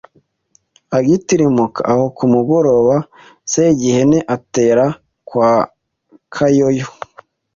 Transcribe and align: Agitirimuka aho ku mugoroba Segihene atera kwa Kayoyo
Agitirimuka 0.97 1.81
aho 1.91 2.05
ku 2.17 2.23
mugoroba 2.33 2.95
Segihene 3.51 4.19
atera 4.35 4.85
kwa 5.27 5.51
Kayoyo 6.33 6.87